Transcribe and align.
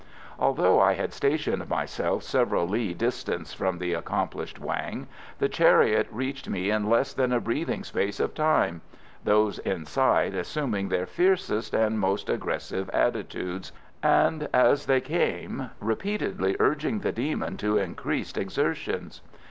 Although 0.39 0.79
I 0.81 0.93
had 0.95 1.13
stationed 1.13 1.69
myself 1.69 2.23
several 2.23 2.67
li 2.67 2.91
distant 2.95 3.49
from 3.49 3.77
the 3.77 3.93
accomplished 3.93 4.57
Wang, 4.57 5.05
the 5.37 5.47
chariot 5.47 6.07
reached 6.09 6.49
me 6.49 6.71
in 6.71 6.89
less 6.89 7.13
than 7.13 7.31
a 7.31 7.39
breathing 7.39 7.83
space 7.83 8.19
of 8.19 8.33
time, 8.33 8.81
those 9.23 9.59
inside 9.59 10.33
assuming 10.33 10.89
their 10.89 11.05
fiercest 11.05 11.75
and 11.75 11.99
most 11.99 12.29
aggressive 12.31 12.89
attitudes, 12.89 13.71
and 14.01 14.49
as 14.51 14.87
they 14.87 15.01
came 15.01 15.69
repeatedly 15.79 16.55
urging 16.59 17.01
the 17.01 17.11
demon 17.11 17.55
to 17.57 17.77
increased 17.77 18.39
exertions. 18.39 19.21